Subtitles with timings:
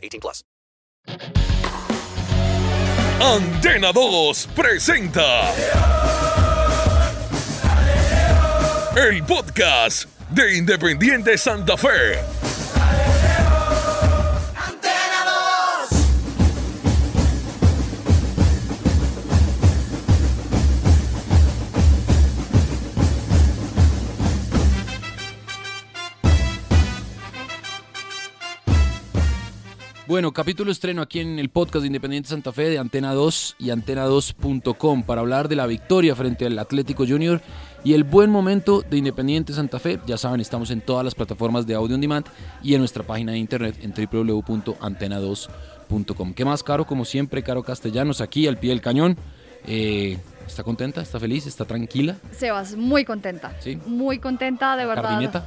[0.00, 0.44] 18 plus.
[3.20, 5.52] Antena 2 presenta
[8.96, 12.49] el podcast de Independiente Santa Fe.
[30.10, 33.68] Bueno, capítulo estreno aquí en el podcast de Independiente Santa Fe de Antena 2 y
[33.68, 37.40] antena2.com para hablar de la victoria frente al Atlético Junior
[37.84, 40.00] y el buen momento de Independiente Santa Fe.
[40.08, 42.26] Ya saben, estamos en todas las plataformas de audio on demand
[42.60, 46.34] y en nuestra página de internet en www.antena2.com.
[46.34, 46.88] ¿Qué más, Caro?
[46.88, 49.16] Como siempre, Caro Castellanos, aquí al pie del cañón.
[49.64, 51.02] Eh, ¿Está contenta?
[51.02, 51.46] ¿Está feliz?
[51.46, 52.16] ¿Está tranquila?
[52.32, 53.54] Sebas, muy contenta.
[53.60, 53.78] Sí.
[53.86, 55.04] Muy contenta, de verdad.
[55.04, 55.46] ¿Cardineta?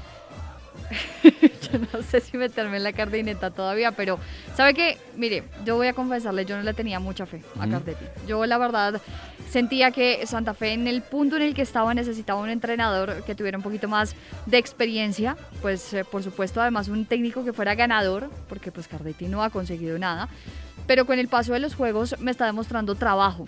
[1.72, 4.20] yo no sé si meterme en la Cardineta todavía, pero
[4.56, 4.98] ¿sabe qué?
[5.16, 7.68] Mire, yo voy a confesarle, yo no le tenía mucha fe a.
[7.68, 8.06] Cardetti.
[8.28, 9.02] Yo la verdad
[9.50, 13.36] sentía que Santa Fe en el punto en el que estaba necesitaba un entrenador que
[13.36, 17.76] tuviera un poquito más de experiencia, pues eh, por supuesto además un técnico que fuera
[17.76, 20.28] ganador, porque pues Cardetti no ha conseguido nada,
[20.88, 23.48] pero con el paso de los juegos me está demostrando trabajo.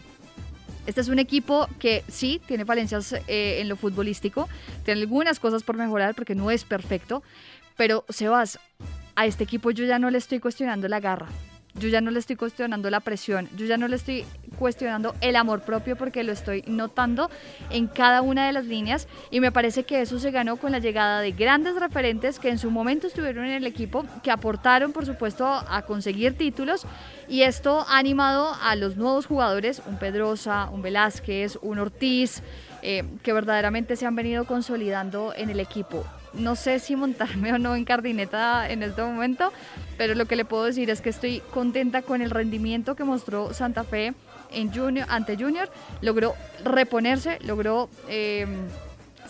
[0.85, 4.47] Este es un equipo que sí tiene falencias eh, en lo futbolístico,
[4.83, 7.23] tiene algunas cosas por mejorar porque no es perfecto,
[7.75, 8.59] pero Sebas,
[9.15, 11.27] a este equipo yo ya no le estoy cuestionando la garra,
[11.79, 14.25] yo ya no le estoy cuestionando la presión, yo ya no le estoy
[14.57, 17.29] cuestionando el amor propio porque lo estoy notando
[17.69, 20.79] en cada una de las líneas y me parece que eso se ganó con la
[20.79, 25.05] llegada de grandes referentes que en su momento estuvieron en el equipo, que aportaron por
[25.05, 26.85] supuesto a conseguir títulos
[27.27, 32.41] y esto ha animado a los nuevos jugadores, un Pedrosa, un Velázquez, un Ortiz,
[32.81, 36.05] eh, que verdaderamente se han venido consolidando en el equipo.
[36.37, 39.51] No sé si montarme o no en Cardineta en este momento,
[39.97, 43.53] pero lo que le puedo decir es que estoy contenta con el rendimiento que mostró
[43.53, 44.13] Santa Fe
[44.51, 45.69] en junior, ante Junior.
[46.01, 48.45] Logró reponerse, logró eh,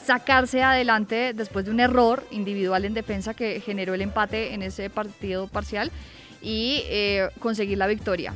[0.04, 4.90] sacarse adelante después de un error individual en defensa que generó el empate en ese
[4.90, 5.92] partido parcial
[6.42, 8.34] y eh, conseguir la victoria.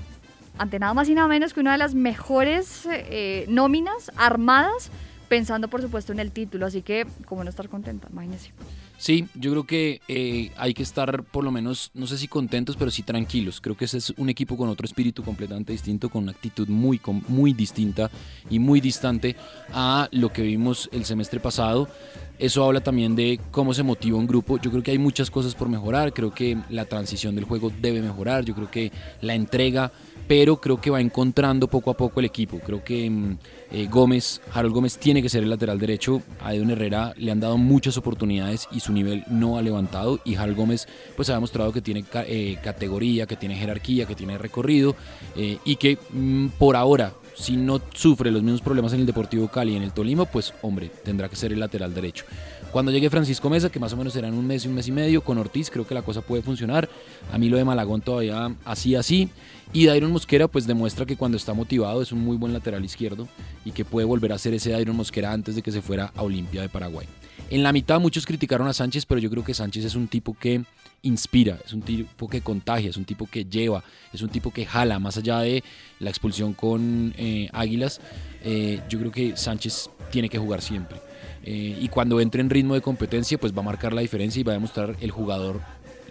[0.57, 4.91] Ante nada más y nada menos que una de las mejores eh, nóminas armadas,
[5.29, 6.65] pensando por supuesto en el título.
[6.65, 8.51] Así que, como no estar contenta, imagínense.
[8.97, 12.75] Sí, yo creo que eh, hay que estar por lo menos, no sé si contentos,
[12.75, 13.61] pero sí tranquilos.
[13.61, 16.99] Creo que ese es un equipo con otro espíritu completamente distinto, con una actitud muy,
[17.29, 18.11] muy distinta
[18.49, 19.37] y muy distante
[19.71, 21.87] a lo que vimos el semestre pasado.
[22.39, 24.57] Eso habla también de cómo se motiva un grupo.
[24.59, 26.13] Yo creo que hay muchas cosas por mejorar.
[26.13, 28.43] Creo que la transición del juego debe mejorar.
[28.43, 28.91] Yo creo que
[29.21, 29.91] la entrega,
[30.29, 32.59] pero creo que va encontrando poco a poco el equipo.
[32.59, 33.37] Creo que mm,
[33.71, 36.21] eh, Gómez, Harold Gómez tiene que ser el lateral derecho.
[36.39, 40.19] A Edwin Herrera le han dado muchas oportunidades y su nivel no ha levantado.
[40.23, 44.37] Y Harold Gómez pues ha demostrado que tiene eh, categoría, que tiene jerarquía, que tiene
[44.37, 44.95] recorrido
[45.35, 49.47] eh, y que mm, por ahora si no sufre los mismos problemas en el Deportivo
[49.47, 52.25] Cali y en el Tolima, pues hombre, tendrá que ser el lateral derecho.
[52.71, 54.87] Cuando llegue Francisco Mesa, que más o menos será en un mes y un mes
[54.87, 56.87] y medio, con Ortiz creo que la cosa puede funcionar.
[57.31, 59.29] A mí lo de Malagón todavía así, así.
[59.73, 63.27] Y Dairon Mosquera pues demuestra que cuando está motivado es un muy buen lateral izquierdo
[63.65, 66.21] y que puede volver a ser ese Dairon Mosquera antes de que se fuera a
[66.21, 67.07] Olimpia de Paraguay.
[67.49, 70.35] En la mitad muchos criticaron a Sánchez, pero yo creo que Sánchez es un tipo
[70.39, 70.63] que
[71.01, 74.67] inspira, es un tipo que contagia, es un tipo que lleva, es un tipo que
[74.67, 75.63] jala, más allá de
[75.99, 78.01] la expulsión con eh, Águilas,
[78.43, 81.08] eh, yo creo que Sánchez tiene que jugar siempre.
[81.43, 84.43] Eh, y cuando entre en ritmo de competencia, pues va a marcar la diferencia y
[84.43, 85.61] va a demostrar el jugador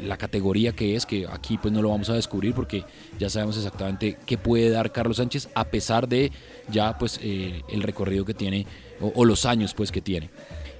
[0.02, 2.84] la categoría que es, que aquí pues no lo vamos a descubrir porque
[3.18, 6.30] ya sabemos exactamente qué puede dar Carlos Sánchez a pesar de
[6.70, 8.66] ya pues eh, el recorrido que tiene
[9.00, 10.30] o, los años pues que tiene.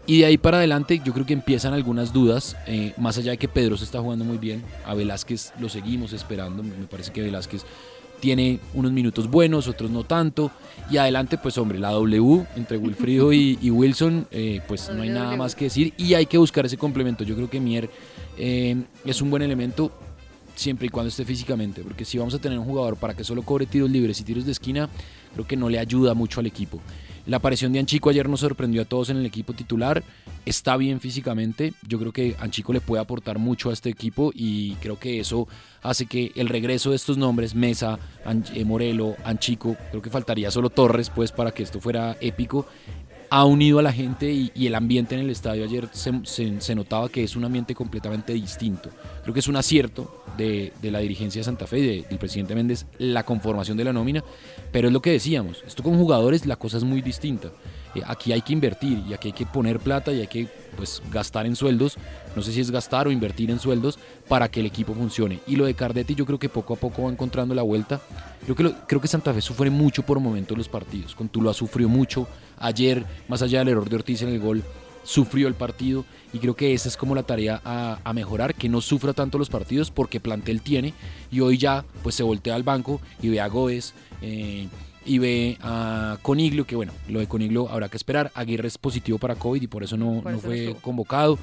[0.07, 3.39] Y de ahí para adelante yo creo que empiezan algunas dudas, eh, más allá de
[3.39, 7.21] que Pedro se está jugando muy bien, a Velázquez lo seguimos esperando, me parece que
[7.21, 7.65] Velázquez
[8.21, 10.51] tiene unos minutos buenos, otros no tanto,
[10.91, 15.11] y adelante pues hombre, la W entre Wilfrido y, y Wilson, eh, pues no hay
[15.11, 15.95] nada más que decir.
[15.97, 17.91] Y hay que buscar ese complemento, yo creo que Mier
[18.37, 19.93] eh, es un buen elemento
[20.55, 23.43] siempre y cuando esté físicamente, porque si vamos a tener un jugador para que solo
[23.43, 24.89] cobre tiros libres y tiros de esquina,
[25.33, 26.81] creo que no le ayuda mucho al equipo.
[27.29, 30.03] La aparición de Anchico ayer nos sorprendió a todos en el equipo titular.
[30.47, 31.75] Está bien físicamente.
[31.87, 35.47] Yo creo que Anchico le puede aportar mucho a este equipo y creo que eso
[35.83, 37.99] hace que el regreso de estos nombres, Mesa,
[38.55, 42.67] eh, Morelo, Anchico, creo que faltaría solo Torres pues para que esto fuera épico
[43.31, 46.75] ha unido a la gente y, el ambiente en el estadio ayer se, se- se
[46.75, 48.91] notaba que es un ambiente completamente distinto.
[49.23, 52.19] Creo que es un acierto de, de la dirigencia de Santa Fe y de- del
[52.19, 54.25] presidente Méndez la conformación de la nómina,
[54.73, 57.49] pero es lo que decíamos, esto con jugadores la cosa es muy distinta.
[57.95, 61.03] Eh, aquí hay que invertir y aquí hay que poner plata y hay que pues
[61.11, 61.97] gastar en sueldos,
[62.37, 63.99] no sé si es gastar o invertir en sueldos
[64.29, 65.41] para que el equipo funcione.
[65.47, 68.01] Y lo de Cardetti yo creo que poco a poco va encontrando la vuelta.
[68.45, 71.15] Creo que, creo que Santa Fe sufre mucho por momentos los partidos.
[71.15, 72.29] Con Tuluá sufrió mucho.
[72.59, 74.63] Ayer, más allá del error de Ortiz en el gol,
[75.03, 76.05] sufrió el partido.
[76.33, 79.39] Y creo que esa es como la tarea a, a mejorar, que no sufra tanto
[79.39, 80.95] los partidos porque plantel tiene.
[81.33, 83.95] Y hoy ya pues se voltea al banco y ve a Goes.
[84.23, 84.69] eh,
[85.05, 88.31] y ve a Coniglio, que bueno, lo de Coniglio habrá que esperar.
[88.35, 91.39] Aguirre es positivo para COVID y por eso no, Por no eso no fue convocado.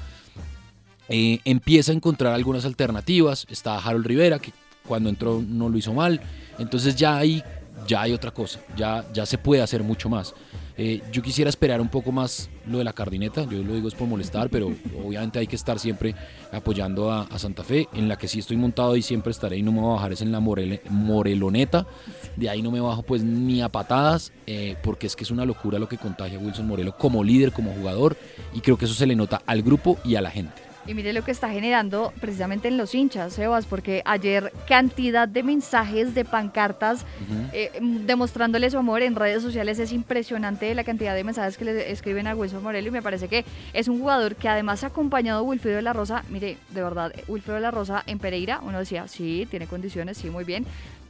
[1.08, 3.46] Eh, empieza a encontrar algunas alternativas.
[3.50, 4.52] Está Harold Rivera, que
[4.86, 6.20] cuando entró no lo hizo mal.
[6.58, 7.42] Entonces ya hay,
[7.86, 8.60] ya hay otra cosa.
[8.76, 10.34] Ya, ya se puede hacer mucho más.
[10.78, 13.44] Eh, yo quisiera esperar un poco más lo de la cardineta.
[13.44, 14.72] Yo lo digo es por molestar, pero
[15.04, 16.14] obviamente hay que estar siempre
[16.52, 17.88] apoyando a, Santa Fe.
[17.94, 20.12] En la que sí estoy montado y siempre estaré y no me voy a bajar
[20.12, 21.86] es en la Morele- Moreloneta.
[22.36, 25.44] De ahí no me bajo pues ni a patadas, eh, porque es que es una
[25.44, 28.16] locura lo que contagia Wilson Morelo como líder, como jugador.
[28.52, 30.65] Y creo que eso se le nota al grupo y a la gente.
[30.86, 35.42] Y mire lo que está generando precisamente en los hinchas, Sebas, porque ayer cantidad de
[35.42, 37.04] mensajes, de pancartas,
[37.52, 39.78] eh, mm, demostrándole su amor en redes sociales.
[39.80, 43.26] Es impresionante la cantidad de mensajes que le escriben a Wilson Morelo y me parece
[43.26, 46.22] que es un jugador que además ha acompañado a Wilfredo de la Rosa.
[46.28, 50.30] Mire, de verdad, Wilfredo de la Rosa en Pereira, uno decía, sí, tiene condiciones, sí,
[50.30, 50.64] muy bien.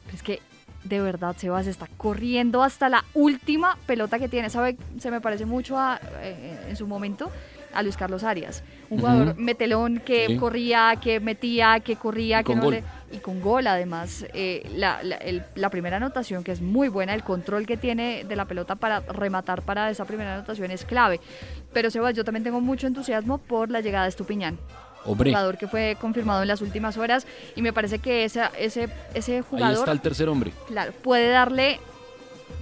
[0.05, 0.39] Pero es que
[0.83, 4.49] de verdad Sebas está corriendo hasta la última pelota que tiene.
[4.49, 4.77] ¿Sabe?
[4.99, 7.29] Se me parece mucho a, eh, en su momento
[7.77, 8.63] a Luis Carlos Arias.
[8.89, 10.37] Un jugador metelón que Sí.
[10.37, 12.73] corría, que metía, que corría, Y que con no gol.
[12.73, 12.83] le.
[13.11, 14.25] Y con gol, además.
[14.33, 18.23] Eh, la, la- el- la primera anotación, que es muy buena, el control que tiene
[18.27, 21.19] de la pelota para rematar para esa primera anotación es clave.
[21.71, 24.57] Pero Sebas, yo también tengo mucho entusiasmo por la llegada de Estupiñán
[25.05, 28.89] Hombre, jugador que fue confirmado en las últimas horas y me parece que esa, ese,
[29.13, 30.51] ese ahí jugador está el tercer hombre.
[30.67, 31.79] claro, puede darle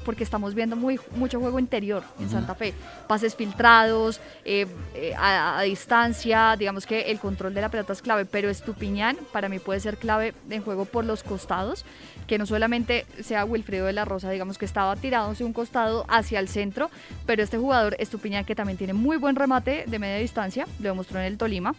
[0.05, 2.73] porque estamos viendo muy, mucho juego interior en Santa Fe,
[3.07, 8.01] pases filtrados, eh, eh, a, a distancia, digamos que el control de la pelota es
[8.01, 11.83] clave, pero Estupiñán para mí puede ser clave en juego por los costados,
[12.27, 16.05] que no solamente sea Wilfredo de la Rosa, digamos que estaba tirado hacia un costado
[16.07, 16.89] hacia el centro,
[17.25, 21.19] pero este jugador Estupiñán que también tiene muy buen remate de media distancia, lo demostró
[21.19, 21.75] en el Tolima,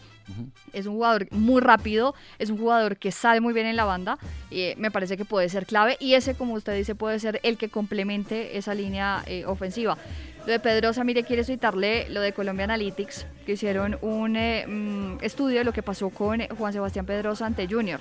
[0.73, 4.17] es un jugador muy rápido, es un jugador que sale muy bien en la banda,
[4.49, 7.39] y eh, me parece que puede ser clave y ese, como usted dice, puede ser
[7.43, 9.97] el que complemente esa línea eh, ofensiva.
[10.45, 15.17] Lo de Pedrosa, mire, quiero citarle lo de Colombia Analytics, que hicieron un eh, mm,
[15.21, 17.99] estudio de lo que pasó con Juan Sebastián Pedrosa ante Junior.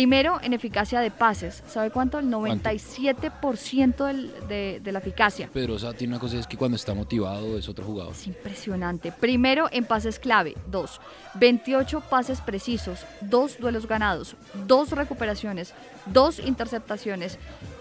[0.00, 1.62] Primero, en eficacia de pases.
[1.68, 2.18] ¿Sabe cuánto?
[2.18, 5.48] El 97% del- de, de la eficacia.
[5.50, 8.12] Pedrosa tiene una cosa, es que cuando está motivado es otro jugador.
[8.12, 9.10] Es impresionante.
[9.10, 11.00] Primero en pases clave, dos.
[11.36, 15.72] 28 pases precisos, dos duelos ganados, dos recuperaciones,
[16.04, 17.38] dos interceptaciones,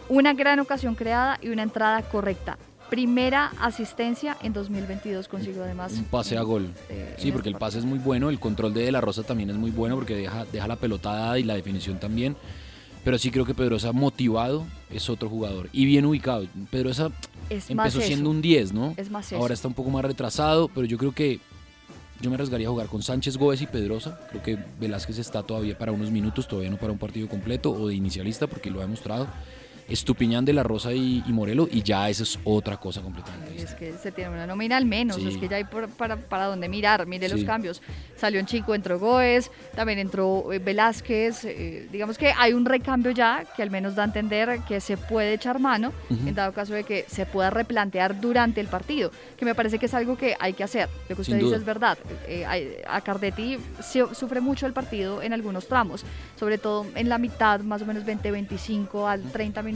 [0.07, 2.57] una gran ocasión creada y una entrada correcta.
[2.89, 5.93] Primera asistencia en 2022 consiguió además.
[5.93, 6.69] Un pase a gol.
[6.89, 9.49] eh, Sí, porque el pase es muy bueno, el control de De La Rosa también
[9.49, 12.35] es muy bueno porque deja, deja la pelota dada y la definición también.
[13.03, 16.47] Pero sí creo que Pedrosa motivado es otro jugador y bien ubicado.
[16.71, 17.11] Pedrosa
[17.49, 18.93] Es empezó siendo un 10, ¿no?
[18.97, 19.37] Es más eso.
[19.39, 21.39] Ahora está un poco más retrasado, pero yo creo que
[22.21, 24.19] yo me arriesgaría a jugar con Sánchez Gómez y Pedrosa.
[24.29, 27.87] Creo que Velázquez está todavía para unos minutos, todavía no para un partido completo o
[27.89, 29.27] de inicialista porque lo ha demostrado.
[29.87, 33.61] Estupiñán de la Rosa y, y Morelo y ya esa es otra cosa completamente Y
[33.61, 35.27] Es que se tiene una nómina al menos, Sí.
[35.27, 37.45] es que ya hay por- para, para dónde mirar, mire los Sí.
[37.45, 37.81] cambios.
[38.17, 43.11] Salió un chico, entró Goes, también entró eh, Velázquez, eh, digamos que hay un recambio
[43.11, 46.27] ya que al menos da a entender que se puede echar mano Ujú.
[46.29, 49.85] en dado caso de que se pueda replantear durante el partido, que me parece que
[49.85, 50.89] es algo que hay que hacer.
[51.09, 51.57] Lo que usted Sin dice duda.
[51.57, 56.03] es verdad, eh, a Cardetti su- sufre mucho el partido en algunos tramos,
[56.39, 59.74] sobre todo en la mitad, más o menos 20, 25 al 30 minutos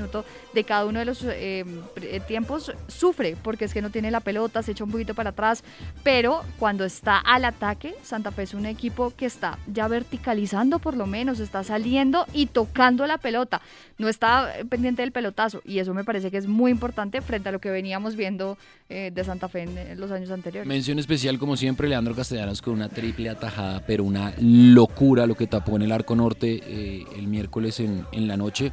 [0.53, 1.65] de cada uno de los eh,
[2.01, 5.31] eh, tiempos, sufre porque es que no tiene la pelota, se echa un poquito para
[5.31, 5.63] atrás,
[6.03, 10.95] pero cuando está al ataque, Santa Fe es un equipo que está ya verticalizando por
[10.95, 13.61] lo menos, está saliendo y tocando la pelota,
[13.97, 17.49] no está eh, pendiente del pelotazo y eso me parece que es muy importante frente
[17.49, 18.57] a lo que veníamos viendo
[18.89, 20.67] eh, de Santa Fe en, en los años anteriores.
[20.67, 25.47] Mención especial, como siempre, Leandro Castellanos con una triple atajada, pero una locura lo que
[25.47, 28.71] tapó en el arco norte eh, el miércoles en, en la noche.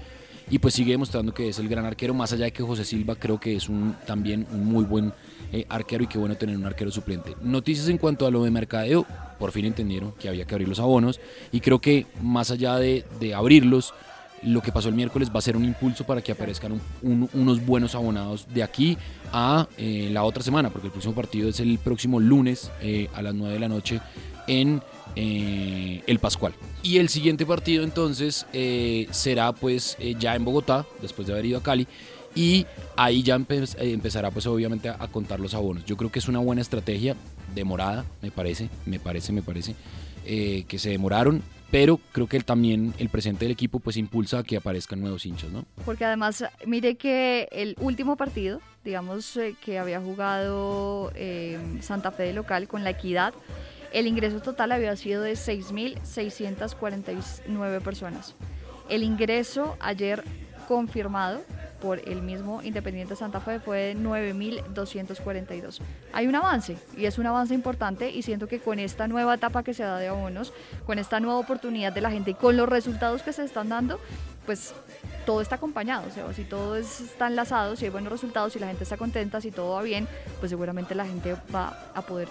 [0.51, 3.17] Y pues sigue demostrando que es el gran arquero, más allá de que José Silva
[3.17, 5.13] creo que es un, también un muy buen
[5.53, 7.35] eh, arquero y qué bueno tener un arquero suplente.
[7.43, 9.05] Noticias en cuanto a lo de mercadeo,
[9.39, 11.21] por fin entendieron que había que abrir los abonos
[11.53, 13.93] y creo que más allá de, de abrirlos,
[14.43, 17.31] lo que pasó el miércoles va a ser un impulso para que aparezcan un- un-
[17.33, 18.97] unos buenos abonados de aquí
[19.33, 23.23] a eh, la otra semana, porque el próximo partido es el próximo lunes eh, a
[23.23, 24.01] las 9 de la noche
[24.47, 24.83] en
[25.15, 26.55] eh, el Pascual.
[26.83, 31.47] Y el siguiente partido entonces eh, será pues eh, ya en Bogotá, después de haber
[31.47, 31.87] ido a Cali.
[32.35, 35.85] Y ahí ya empe- eh, empezará pues obviamente a, a contar los abonos.
[35.87, 37.17] Yo creo que es una buena estrategia,
[37.55, 39.75] demorada, me parece, me parece, me parece,
[40.27, 44.41] eh, que se demoraron, pero creo que el- también el presente del equipo pues impulsa
[44.41, 45.65] a que aparezcan nuevos hinchas, ¿no?
[45.87, 51.11] Porque además, mire que el último partido, digamos eh, que había jugado
[51.81, 53.33] Santa Fe de local con la equidad,
[53.93, 58.35] el ingreso total había sido de 6.649 personas.
[58.89, 60.25] El ingreso ayer
[60.69, 61.41] confirmado
[61.81, 65.81] por el mismo Independiente Santa Fe fue de 9.242.
[66.13, 69.63] Hay un avance y es un avance importante y siento que con esta nueva etapa
[69.63, 70.53] que se da de abonos,
[70.87, 74.01] con esta nueva oportunidad de la gente y con los resultados que se están dando,
[74.47, 74.75] pues
[75.27, 78.59] todo está acompañado, o sea, si todo es- está enlazado, si hay buenos resultados, si
[78.59, 80.09] la gente está contenta, si todo va bien,
[80.41, 82.29] pues seguramente la gente va a poder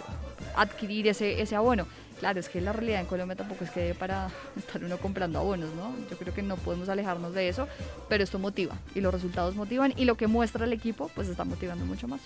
[0.56, 1.86] adquirir ese, ese abono.
[2.20, 5.38] Claro, es que la realidad en Colombia tampoco es que dé para estar uno comprando
[5.40, 5.94] abonos, ¿no?
[6.10, 7.68] Yo creo que no podemos alejarnos de eso,
[8.08, 11.44] pero esto motiva y los resultados motivan y lo que muestra el equipo pues está
[11.44, 12.22] motivando mucho más.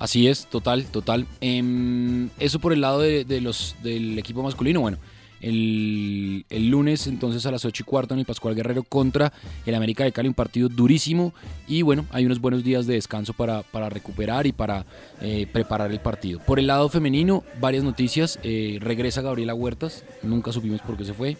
[0.00, 1.26] Así es, total, total.
[1.40, 4.80] Em, eso por el lado de los, del equipo masculino.
[4.80, 4.96] Bueno,
[5.40, 9.32] el, el lunes entonces a las 8 y cuarto en el Pascual Guerrero contra
[9.66, 11.34] el América de Cali, un partido durísimo.
[11.66, 14.86] Y bueno, hay unos buenos días de descanso para, para recuperar y para
[15.20, 16.40] eh, preparar el partido.
[16.40, 18.38] Por el lado femenino, varias noticias.
[18.42, 21.36] Eh, regresa Gabriela Huertas, nunca supimos por qué se fue.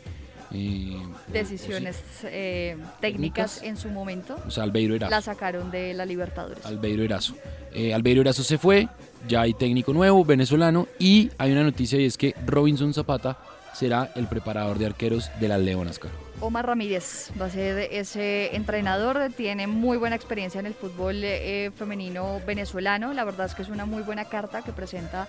[0.53, 0.97] Eh,
[1.33, 5.11] Decisiones eh, técnicas en su momento O sea, Albeiro Erazo.
[5.11, 6.65] la sacaron de la Libertadores.
[6.65, 7.35] Albeiro Erazo.
[7.73, 8.89] Eh, Albeiro Erazo se fue,
[9.27, 13.37] ya hay técnico nuevo, venezolano, y hay una noticia y es que Robinson Zapata
[13.75, 16.01] será el preparador de arqueros de las Leonas.
[16.41, 21.71] Omar Ramírez va a ser ese entrenador, tiene muy buena experiencia en el fútbol eh,
[21.77, 25.29] femenino venezolano, la verdad es que es una muy buena carta que presenta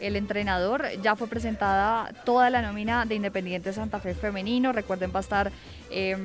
[0.00, 5.18] el entrenador, ya fue presentada toda la nómina de Independiente Santa Fe femenino, recuerden va
[5.18, 5.52] a estar
[5.90, 6.16] eh,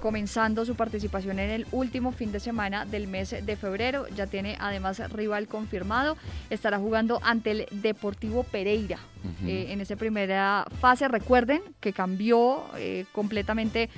[0.00, 4.56] comenzando su participación en el último fin de semana del mes de febrero, ya tiene
[4.60, 6.16] además rival confirmado,
[6.50, 8.98] estará jugando ante el Deportivo Pereira
[9.44, 11.08] eh, en esa primera fase.
[11.08, 13.88] Recuerden que cambió eh, completamente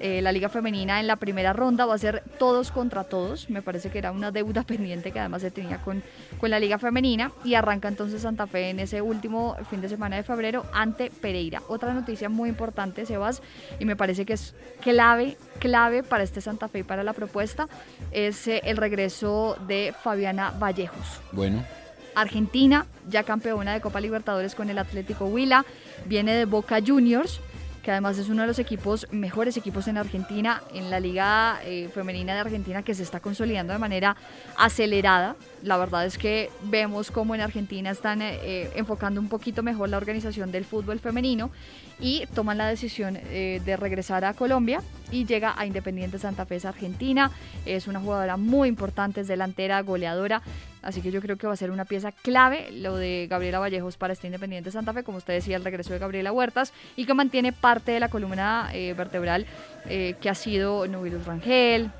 [0.00, 3.48] eh, la liga femenina en la primera ronda, va a ser todos contra todos.
[3.48, 6.02] Me parece que era una deuda pendiente que además se tenía con,
[6.38, 10.16] con la liga femenina y arranca entonces Santa Fe en ese último fin de semana
[10.16, 11.62] de febrero ante Pereira.
[11.68, 13.42] Otra noticia muy importante, Sebas,
[13.78, 17.68] y me parece que es clave, clave para este Santa Fe y para la propuesta,
[18.10, 21.20] es eh, el regreso de Fabiana Vallejos.
[21.32, 21.62] Bueno,
[22.14, 25.64] Argentina, ya campeona de Copa Libertadores con el Atlético Huila,
[26.06, 27.40] viene de Boca Juniors,
[27.84, 31.90] que además es uno de los equipos, mejores equipos en Argentina, en la Liga eh,
[31.94, 34.16] Femenina de Argentina, que se está consolidando de manera
[34.56, 35.36] acelerada.
[35.62, 39.90] La verdad es que vemos cómo en Argentina están eh, eh, enfocando un poquito mejor
[39.90, 41.50] la organización del fútbol femenino
[42.00, 46.64] y toman la decisión de regresar a Colombia y llega a Independiente Santa Fe, es
[46.64, 47.30] Argentina.
[47.66, 50.42] Es una jugadora muy importante, es delantera, goleadora.
[50.82, 53.96] Así que yo creo que va a ser una pieza clave lo de Gabriela Vallejos
[53.96, 57.14] para este Independiente Santa Fe, como usted decía, el regreso de Gabriela Huertas y que
[57.14, 59.46] mantiene parte de la columna eh, vertebral
[59.86, 61.90] eh, que ha sido Nubilus Rangel,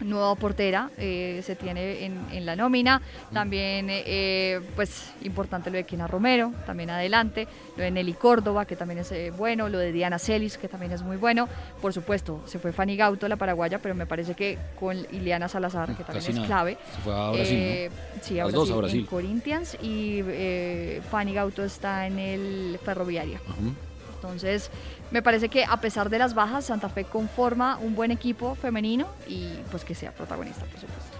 [0.00, 3.02] nueva portera eh, se tiene en, en la nómina.
[3.32, 7.46] También, eh, pues, importante lo de Kina Romero, también adelante.
[7.76, 9.68] Lo de Nelly Córdoba, que también es eh, bueno.
[9.68, 11.48] Lo de Diana Celis, que también es muy bueno.
[11.80, 15.88] Por supuesto, se fue Fanny Gauto, la paraguaya, pero me parece que con Ileana Salazar,
[15.96, 16.46] que también Casi es nada.
[16.46, 16.78] clave.
[16.94, 17.64] Se fue a Brasil, ¿no?
[17.64, 17.90] Eh,
[18.22, 19.00] Sí, a Brasil, dos a Brasil.
[19.00, 19.76] en Corinthians.
[19.82, 23.40] Y eh, Fanny Gauto está en el Ferroviaria.
[23.48, 23.72] Ujú.
[24.20, 24.70] Entonces,
[25.10, 29.06] me parece que a pesar de las bajas, Santa Fe conforma un buen equipo femenino
[29.28, 31.16] y pues que sea protagonista, por supuesto.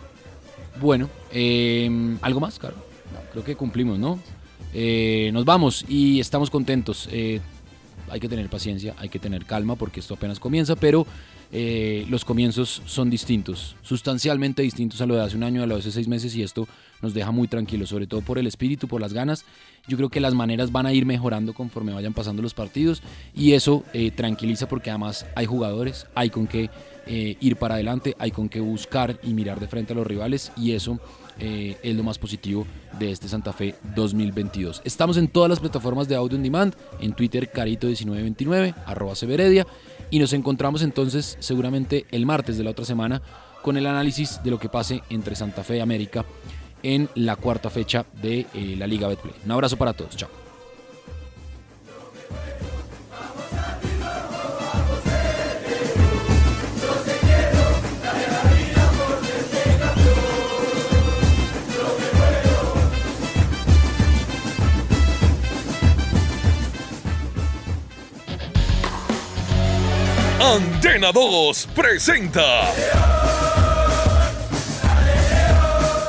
[0.81, 2.77] Bueno, eh, ¿algo más, Caro?
[3.33, 4.19] Creo que cumplimos, ¿no?
[4.75, 7.09] Eh, nos vamos y estamos contentos.
[7.11, 7.41] Eh,
[8.11, 11.07] hay que tener paciencia, hay que tener calma porque esto apenas comienza, pero
[11.51, 15.75] eh, los comienzos son distintos, sustancialmente distintos a lo de hace un año, a lo
[15.75, 16.69] de hace seis meses y esto
[17.01, 19.45] nos deja muy tranquilos, sobre todo por el espíritu, por las ganas.
[19.87, 23.03] Yo creo que las maneras van a ir mejorando conforme vayan pasando los partidos
[23.35, 26.71] y eso eh, tranquiliza porque además hay jugadores, hay con qué
[27.07, 30.53] eh, ir para adelante, hay con qué buscar y mirar de frente a los rivales
[30.57, 31.01] y eso
[31.39, 32.67] eh, es lo más positivo
[32.99, 34.83] de este Santa Fe 2022.
[34.85, 39.67] Estamos en todas las plataformas de audio on demand, en Twitter Carito1929, arroba Severedia
[40.11, 43.23] Y nos encontramos entonces seguramente el martes de la otra semana
[43.63, 46.25] con el análisis de lo que pase entre Santa Fe y América
[46.83, 49.35] en la cuarta fecha de eh, la Liga Betplay.
[49.45, 50.48] Un abrazo para todos, chao.
[70.99, 72.75] Antena 2 presenta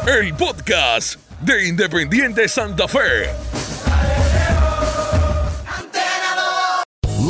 [0.08, 3.49] el podcast de Independiente Santa Fe.